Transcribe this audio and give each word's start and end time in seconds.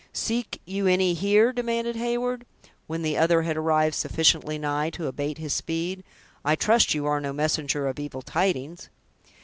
"Seek 0.13 0.59
you 0.65 0.87
any 0.87 1.13
here?" 1.13 1.53
demanded 1.53 1.95
Heyward, 1.95 2.47
when 2.87 3.03
the 3.03 3.15
other 3.17 3.43
had 3.43 3.55
arrived 3.55 3.93
sufficiently 3.93 4.57
nigh 4.57 4.89
to 4.89 5.05
abate 5.05 5.37
his 5.37 5.53
speed; 5.53 6.03
"I 6.43 6.55
trust 6.55 6.95
you 6.95 7.05
are 7.05 7.21
no 7.21 7.33
messenger 7.33 7.85
of 7.87 7.99
evil 7.99 8.23
tidings?" 8.23 8.89